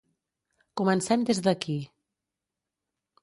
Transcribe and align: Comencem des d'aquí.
Comencem 0.81 1.27
des 1.29 1.43
d'aquí. 1.49 1.77